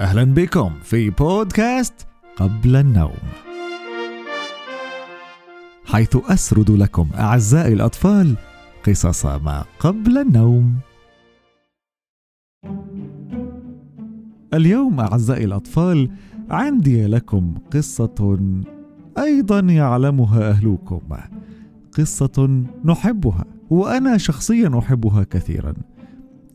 [0.00, 2.06] أهلا بكم في بودكاست
[2.36, 3.18] قبل النوم.
[5.84, 8.36] حيث أسرد لكم أعزائي الأطفال
[8.86, 10.74] قصص ما قبل النوم.
[14.54, 16.10] اليوم أعزائي الأطفال
[16.50, 18.38] عندي لكم قصة
[19.18, 21.00] أيضا يعلمها أهلكم.
[21.98, 25.74] قصة نحبها وأنا شخصيا أحبها كثيرا.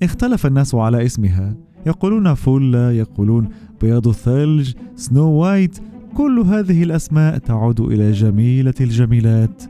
[0.04, 1.56] اختلف الناس على اسمها
[1.86, 3.50] يقولون فولا يقولون
[3.82, 5.78] بياض الثلج سنو وايت.
[6.18, 9.64] كل هذه الأسماء تعود إلى جميلة الجميلات.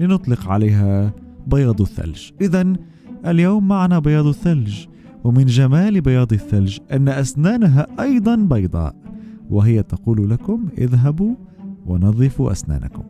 [0.00, 1.12] لنطلق عليها
[1.46, 2.30] بياض الثلج.
[2.40, 2.72] إذا
[3.26, 4.86] اليوم معنا بياض الثلج.
[5.24, 8.94] ومن جمال بياض الثلج أن أسنانها أيضا بيضاء.
[9.50, 11.34] وهي تقول لكم اذهبوا
[11.86, 13.02] ونظفوا أسنانكم.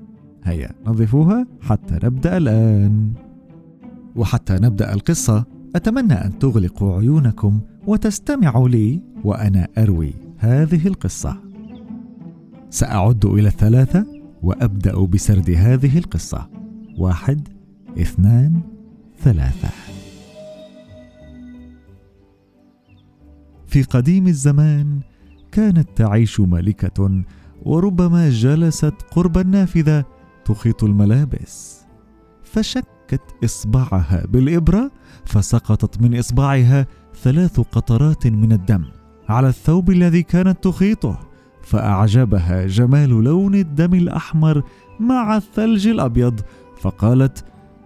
[0.44, 3.12] هيا نظفوها حتى نبدأ الآن.
[4.16, 5.44] وحتى نبدأ القصة
[5.76, 11.36] أتمنى أن تغلقوا عيونكم وتستمعوا لي وأنا أروي هذه القصة.
[12.70, 14.06] سأعد إلى الثلاثة
[14.42, 16.50] وأبدأ بسرد هذه القصة.
[16.98, 17.48] واحد
[17.98, 18.60] اثنان
[19.18, 19.68] ثلاثة.
[23.66, 25.00] في قديم الزمان
[25.52, 27.22] كانت تعيش ملكة
[27.62, 30.04] وربما جلست قرب النافذة
[30.44, 31.82] تخيط الملابس.
[32.42, 34.90] فشكت إصبعها بالإبرة
[35.24, 38.84] فسقطت من إصبعها ثلاث قطرات من الدم
[39.28, 41.18] على الثوب الذي كانت تخيطه
[41.62, 44.62] فأعجبها جمال لون الدم الأحمر
[45.00, 46.40] مع الثلج الأبيض
[46.80, 47.44] فقالت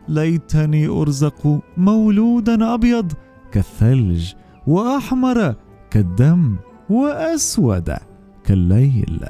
[0.09, 3.13] ليتني أرزق مولودا أبيض
[3.53, 4.33] كالثلج
[4.67, 5.55] وأحمر
[5.91, 6.57] كالدم
[6.91, 7.95] وأسود
[8.45, 9.21] كالليل.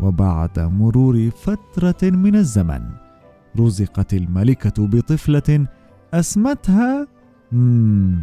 [0.00, 2.82] وبعد مرور فترة من الزمن
[3.60, 5.66] رزقت الملكة بطفلة
[6.14, 7.06] أسمتها
[7.52, 8.22] مم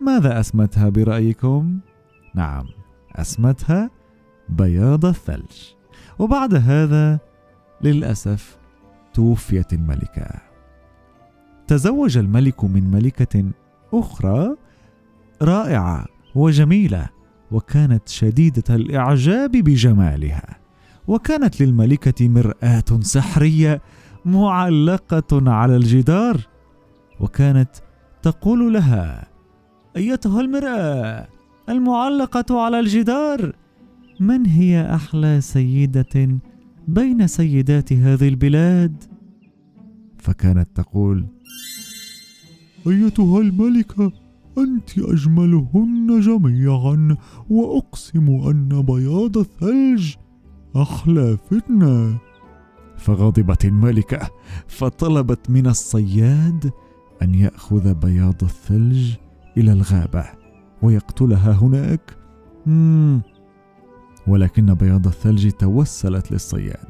[0.00, 1.78] ماذا أسمتها برأيكم؟
[2.34, 2.64] نعم
[3.12, 3.90] أسمتها
[4.48, 5.74] بياض الثلج.
[6.18, 7.18] وبعد هذا
[7.82, 8.58] للأسف
[9.14, 10.30] توفيت الملكة.
[11.66, 13.44] تزوج الملك من ملكة
[13.94, 14.56] أخرى
[15.42, 17.08] رائعة وجميلة
[17.50, 20.60] وكانت شديدة الإعجاب بجمالها.
[21.08, 23.82] وكانت للملكة مرآة سحرية
[24.24, 26.40] معلقة على الجدار
[27.20, 27.70] وكانت
[28.22, 29.29] تقول لها
[29.96, 31.28] أيتها المرأة
[31.68, 33.52] المعلقة على الجدار
[34.20, 36.38] من هي أحلى سيدة
[36.88, 39.04] بين سيدات هذه البلاد؟
[40.18, 41.26] فكانت تقول
[42.86, 44.12] أيتها الملكة
[44.58, 47.16] أنت أجملهن جميعا
[47.50, 50.14] وأقسم أن بياض الثلج
[50.76, 52.18] أحلى فتنة.
[52.96, 54.30] فغضبت الملكة
[54.68, 56.70] فطلبت من الصياد
[57.22, 59.14] أن يأخذ بياض الثلج
[59.56, 60.24] إلى الغابة
[60.82, 62.16] ويقتلها هناك؟
[62.66, 63.20] مم.
[64.26, 66.88] ولكن بياض الثلج توسلت للصياد.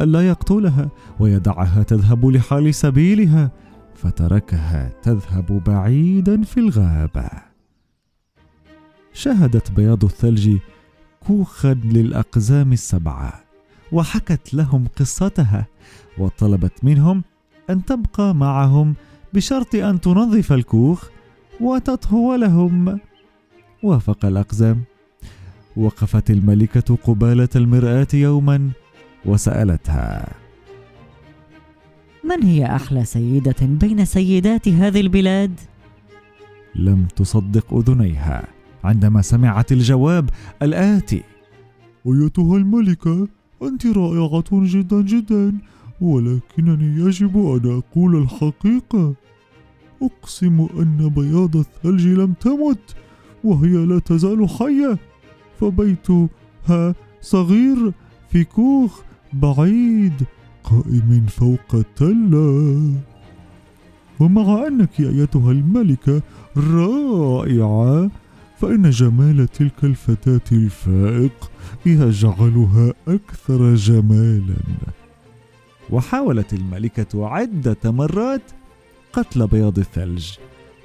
[0.00, 3.50] ألا يقتلها ويدعها تذهب لحال سبيلها
[3.94, 7.30] فتركها تذهب بعيدا في الغابة.
[9.12, 10.56] شهدت بياض الثلج
[11.26, 13.44] كوخا للأقزام السبعة
[13.92, 15.66] وحكت لهم قصتها
[16.18, 17.22] وطلبت منهم
[17.70, 18.94] أن تبقى معهم
[19.34, 21.08] بشرط أن تنظف الكوخ
[21.60, 22.98] وتطهو لهم.
[23.82, 24.82] وافق الأقزام.
[25.76, 28.70] وقفت الملكة قبالة المرآة يوما
[29.24, 30.28] وسألتها.
[32.24, 35.60] من هي أحلى سيدة بين سيدات هذه البلاد؟
[36.74, 38.46] لم تصدق أذنيها
[38.84, 40.30] عندما سمعت الجواب
[40.62, 41.22] الآتي.
[42.06, 43.28] أيتها الملكة
[43.62, 45.58] أنت رائعة جدا جدا
[46.00, 49.14] ولكنني يجب أن أقول الحقيقة.
[50.02, 52.96] أقسم أن بياض الثلج لم تمت
[53.44, 54.98] وهي لا تزال حية.
[55.60, 57.92] فبيتها صغير
[58.30, 59.00] في كوخ
[59.32, 60.12] بعيد
[60.64, 62.92] قائم فوق التلة.
[64.20, 66.22] ومع أنك أيتها الملكة
[66.56, 68.10] رائعة
[68.58, 71.50] فإن جمال تلك الفتاة الفائق
[71.86, 74.56] يجعلها أكثر جمالا.
[75.90, 78.42] وحاولت الملكة عدة مرات
[79.12, 80.30] قتل بياض الثلج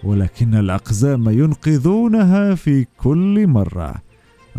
[0.03, 3.95] ولكن الأقزام ينقذونها في كل مرة.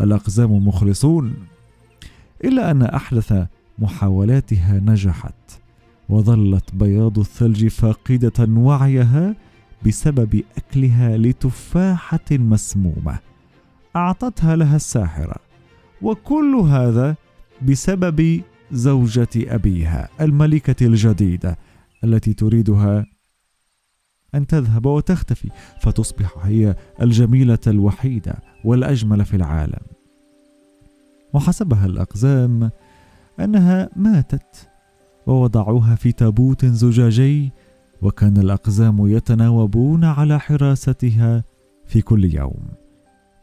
[0.01, 1.33] الأقزام مخلصون
[2.43, 3.33] إلا أن أحدث
[3.79, 5.61] محاولاتها نجحت
[6.09, 9.35] وظلت بياض الثلج فاقدة وعيها
[9.85, 13.19] بسبب أكلها لتفاحة مسمومة.
[13.95, 15.35] أعطتها لها الساحرة
[16.01, 17.15] وكل هذا
[17.61, 18.41] بسبب
[18.71, 21.57] زوجة أبيها الملكة الجديدة
[22.03, 23.05] التي تريدها
[24.37, 25.49] أن تذهب وتختفي
[25.81, 28.35] فتصبح هي الجميلة الوحيدة
[28.65, 29.79] والأجمل في العالم.
[31.33, 32.71] وحسبها الأقزام
[33.39, 34.69] أنها ماتت
[35.27, 37.51] ووضعوها في تابوت زجاجي
[38.01, 41.43] وكان الأقزام يتناوبون على حراستها
[41.85, 42.67] في كل يوم.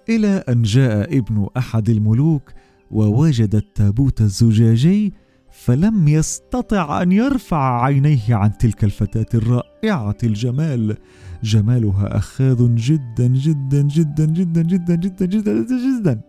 [0.08, 2.52] إلى أن جاء ابن أحد الملوك
[2.91, 5.12] ووجد التابوت الزجاجي
[5.54, 10.96] فلم يستطع أن يرفع عينيه عن تلك الفتاة الرائعة الجمال.
[11.42, 15.66] جمالها أخاذ جدا جدا جدا جدا جدا جدا جدا
[16.00, 16.20] جدا.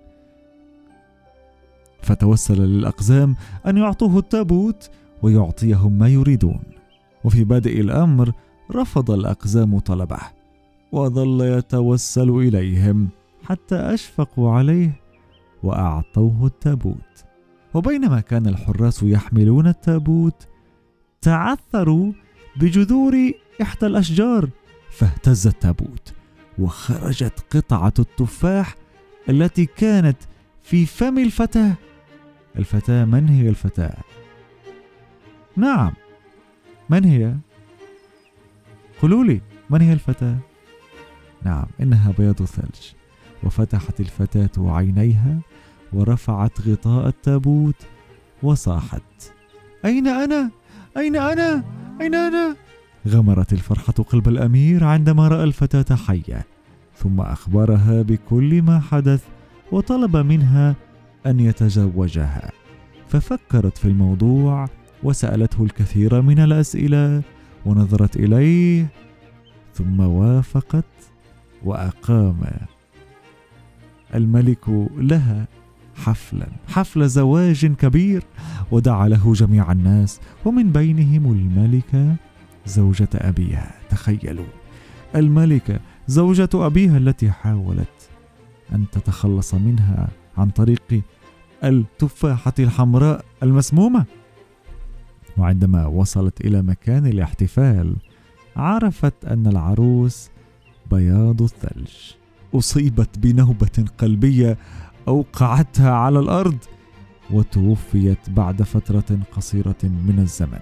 [2.02, 3.36] فتوسل للأقزام
[3.68, 4.90] أن يعطوه التابوت
[5.22, 6.64] ويعطيهم ما يريدون.
[7.24, 8.32] وفي بادئ الأمر
[8.72, 10.20] رفض الأقزام طلبه
[10.92, 13.10] وظل يتوسل إليهم
[13.44, 15.02] حتى أشفقوا عليه
[15.64, 17.25] وأعطوه التابوت.
[17.76, 20.48] وبينما كان الحراس يحملون التابوت
[21.22, 22.14] تعثروا
[22.56, 23.32] بجذور
[23.62, 24.50] إحدى الأشجار
[24.92, 26.14] فاهتز التابوت
[26.60, 28.76] وخرجت قطعة التفاح
[29.30, 30.18] التي كانت
[30.64, 31.74] في فم الفتاة.
[32.58, 33.98] الفتاة من هي الفتاة؟
[35.58, 35.94] نعم.
[36.90, 37.36] من هي؟
[39.02, 40.38] قولوا لي من هي الفتاة؟
[41.44, 42.94] نعم إنها بياض الثلج
[43.44, 45.40] وفتحت الفتاة عينيها
[45.94, 47.76] ورفعت غطاء التابوت
[48.44, 49.34] وصاحت.
[49.86, 50.52] أين أنا؟
[50.98, 51.64] أين أنا؟
[52.02, 52.56] أين أنا؟
[53.08, 56.46] غمرت الفرحة قلب الأمير عندما رأى الفتاة حية.
[56.98, 59.24] ثم أخبرها بكل ما حدث
[59.72, 60.76] وطلب منها
[61.26, 62.52] أن يتزوجها.
[63.08, 64.68] ففكرت في الموضوع
[65.04, 67.22] وسألته الكثير من الأسئلة
[67.66, 68.88] ونظرت إليه
[69.74, 70.86] ثم وافقت
[71.64, 72.42] وأقام.
[74.16, 75.48] الملك لها
[75.96, 76.48] حفلا.
[76.68, 78.24] حفل زواج كبير
[78.72, 82.16] ودعا له جميع الناس ومن بينهم الملكه
[82.66, 83.72] زوجة أبيها.
[83.90, 84.46] تخيلوا
[85.16, 88.10] الملكة زوجة أبيها التي حاولت
[88.74, 90.08] أن تتخلص منها
[90.38, 91.02] عن طريق
[91.64, 94.06] التفاحة الحمراء المسمومة.
[95.38, 97.96] وعندما وصلت إلى مكان الاحتفال
[98.56, 100.30] عرفت أن العروس
[100.92, 101.92] بياض الثلج.
[102.56, 104.58] أصيبت بنوبة قلبية
[105.08, 106.58] أوقعتها على الأرض
[107.32, 110.62] وتوفيت بعد فترة قصيرة من الزمن.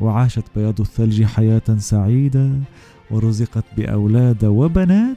[0.00, 2.50] وعاشت بياض الثلج حياة سعيدة
[3.10, 5.16] ورزقت بأولاد وبنات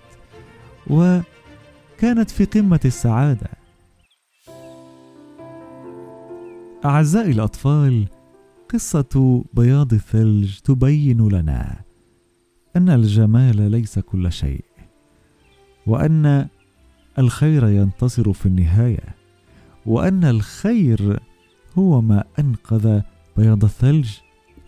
[0.87, 3.49] وكانت في قمة السعادة.
[6.85, 8.07] أعزائي الأطفال
[8.73, 11.81] قصة بياض الثلج تبين لنا
[12.75, 14.65] أن الجمال ليس كل شيء
[15.87, 16.47] وأن
[17.19, 19.15] الخير ينتصر في النهاية
[19.85, 21.19] وأن الخير
[21.77, 23.01] هو ما أنقذ
[23.37, 24.09] بياض الثلج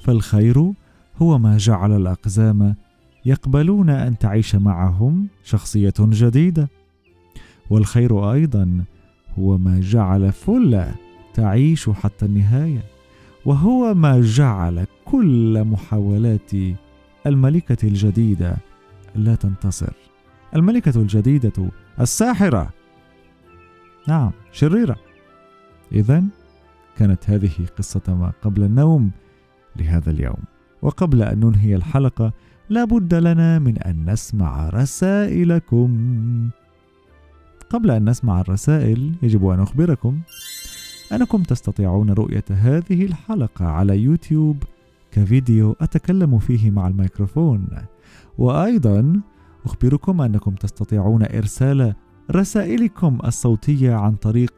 [0.04, 0.74] فالخير
[1.22, 2.76] هو ما جعل الأقزام
[3.26, 6.70] يقبلون أن تعيش معهم شخصية جديدة
[7.70, 8.84] والخير أيضا
[9.40, 10.92] هو ما جعل فلا
[11.34, 12.84] تعيش حتى النهاية
[13.46, 16.52] وهو ما جعل كل محاولات
[17.28, 18.58] الملكة الجديدة
[19.16, 19.94] لا تنتصر.
[20.56, 21.70] الملكة الجديدة
[22.02, 22.70] الساحرة.
[24.08, 24.32] نعم.
[24.52, 24.96] شريرة.
[25.92, 26.24] إذا
[26.98, 29.12] كانت هذه قصة ما قبل النوم
[29.76, 30.44] لهذا اليوم.
[30.82, 32.34] وقبل أن ننهي الحلقة
[32.70, 35.90] لا بد لنا من أن نسمع رسائلكم.
[37.70, 40.20] قبل أن نسمع الرسائل يجب أن أخبركم
[41.14, 44.64] أنكم تستطيعون رؤية هذه الحلقة على يوتيوب
[45.12, 47.68] كفيديو أتكلم فيه مع الميكروفون.
[48.38, 49.22] وأيضا
[49.66, 51.96] أخبركم أنكم تستطيعون إرسال
[52.32, 54.54] رسائلكم الصوتية عن طريق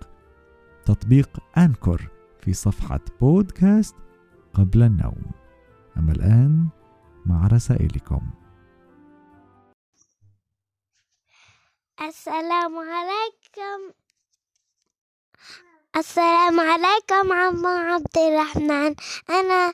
[0.86, 2.08] تطبيق أنكور
[2.42, 3.96] في صفحة بودكاست
[4.54, 5.32] قبل النوم.
[5.98, 6.68] أما الآن
[7.26, 8.22] مع رسائلكم.
[12.02, 13.94] السلام عليكم.
[15.98, 18.96] السلام عليكم عم عبد الرحمن.
[19.30, 19.74] أنا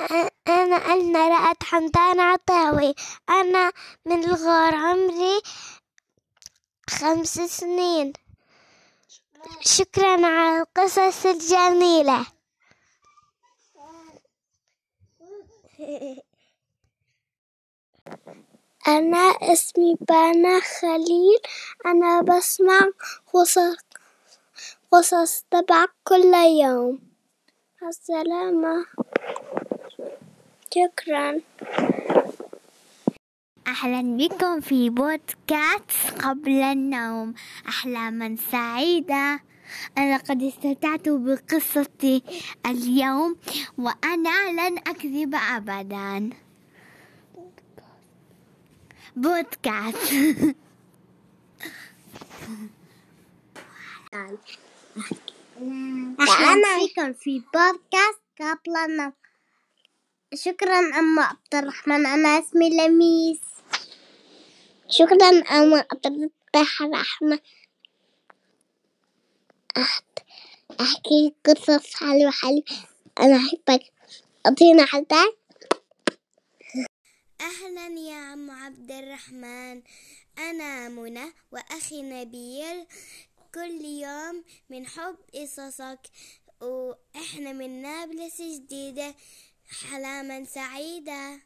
[0.00, 2.94] أنا أنا رأت حمدان عطاوي.
[3.28, 3.72] أنا
[4.04, 5.40] من الغار عمري
[6.90, 8.12] خمس سنين.
[9.60, 12.26] شكرا على القصص الجميلة.
[18.88, 19.18] أنا
[19.52, 21.40] اسمي بانا خليل.
[21.86, 22.80] أنا بسمع
[23.32, 23.76] قصص
[24.92, 27.00] قصص تبع كل يوم.
[27.82, 28.86] السلامة.
[30.74, 31.40] شكرا.
[33.66, 37.34] أهلا بكم في بودكاست قبل النوم.
[37.68, 39.40] أحلاما سعيدة.
[39.98, 42.22] أنا قد استمتعت بقصتي
[42.66, 43.36] اليوم
[43.78, 46.30] وأنا لن أكذب أبدا.
[49.16, 50.12] بودكاست.
[56.20, 59.12] أهلا بكم في بودكاست قبل النوم.
[60.34, 63.40] شكرا أم عبد الرحمن أنا اسمي لميس.
[64.88, 67.38] شكرا أم عبد الرحمن.
[70.80, 72.62] أحكي قصص حلوة حلوة.
[73.20, 73.92] أنا أحبك.
[74.46, 75.24] أعطينا حتى
[77.40, 79.82] أهلا يا عم عبد الرحمن.
[80.38, 82.86] أنا منى وأخي نبيل.
[83.54, 86.00] كل يوم من حب قصصك.
[86.60, 89.14] وإحنا من نابلس جديدة.
[89.72, 91.40] حلاما سعيدة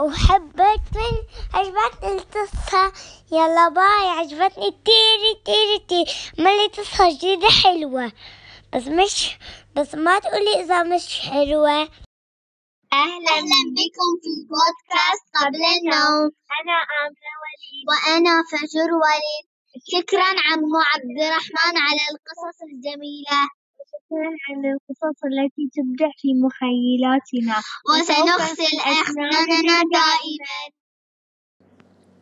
[0.00, 1.12] وحبتني
[1.54, 2.92] عجبتني القصة.
[3.32, 4.70] يلا باي عجبتني.
[4.84, 8.12] تيري تيري تيري مالي قصة جديدة حلوة.
[8.74, 9.38] بس مش
[9.76, 11.88] بس ما تقولي إذا مش حلوة.
[12.92, 13.36] أهلا
[13.76, 16.30] بكم في بودكاست قبل النوم.
[16.58, 17.84] أنا آمنة وليد.
[17.88, 19.46] وأنا فجر وليد.
[19.92, 23.59] شكرا عمو عبد الرحمن على القصص الجميلة.
[24.10, 27.56] شكرا على القصص التي تبدع في مخيلاتنا.
[27.90, 30.54] وسنغسل أسناننا دائما.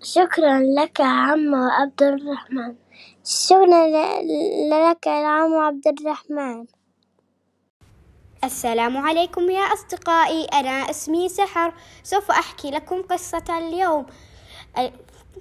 [0.02, 2.76] شكرا لك عمو عبد الرحمن.
[3.25, 3.88] شكرا
[4.71, 6.66] لك يا عمو عبد الرحمن.
[8.45, 10.45] السلام عليكم يا أصدقائي.
[10.45, 11.75] أنا اسمي سحر.
[12.02, 14.07] سوف أحكي لكم قصة اليوم.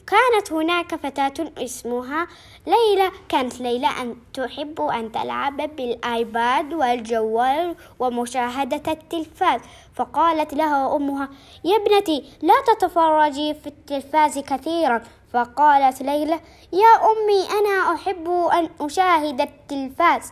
[0.07, 2.27] كانت هناك فتاة اسمها
[2.67, 9.61] ليلى كانت ليلى أن تحب أن تلعب بالآيباد والجوال ومشاهدة التلفاز.
[9.95, 11.29] فقالت لها أمها
[11.63, 15.01] يا ابنتي لا تتفرجي في التلفاز كثيرا.
[15.33, 16.39] فقالت ليلى
[16.73, 20.31] يا أمي أنا أحب أن أشاهد التلفاز.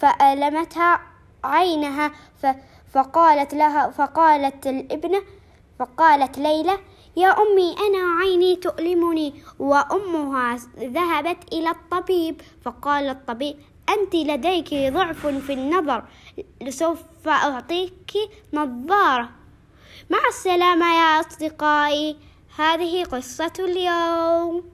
[0.00, 1.00] فألمتها
[1.44, 2.10] عينها
[2.94, 5.22] فقالت لها فقالت الابنة
[5.78, 6.78] فقالت ليلى
[7.20, 12.40] يا أمي أنا عيني تؤلمني وأمها ذهبت إلى الطبيب.
[12.62, 13.56] فقال الطبيب
[13.88, 16.04] أنت لديك ضعف في النظر
[16.68, 18.12] سوف أعطيك
[18.52, 19.28] نظارة.
[20.10, 22.16] مع السلامة يا أصدقائي
[22.56, 24.70] هذه قصة اليوم.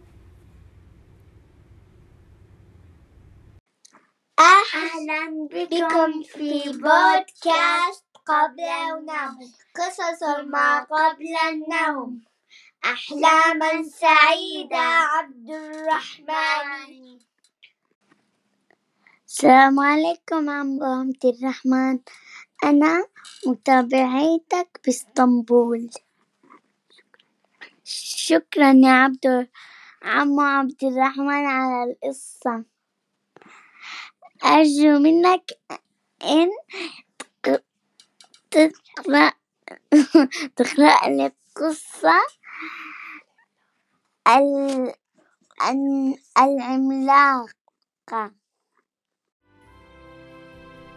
[4.39, 9.39] أهلا بكم في بودكاست قبل النوم.
[9.77, 10.23] قصص
[10.53, 12.21] ما قبل النوم.
[12.93, 17.19] أحلاما سعيدة عبد الرحمن.
[19.27, 21.99] السلام عليكم عم عبد الرحمن.
[22.65, 23.07] أنا
[23.47, 25.91] متابعيتك بإسطنبول.
[27.85, 29.49] شكرا يا عبد
[30.03, 32.65] عمو عبد الرحمن على القصة.
[34.45, 35.51] أرجو منك
[36.23, 36.51] إن
[37.43, 37.65] تق-
[38.51, 39.33] تقرأ
[40.57, 41.33] تقرأ لي ال-
[46.39, 47.53] العملاقة.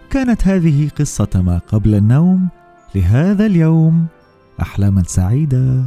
[0.10, 2.50] كانت هذه قصة ما قبل النوم.
[2.96, 4.08] لهذا اليوم
[4.62, 5.84] أحلاما سعيدة.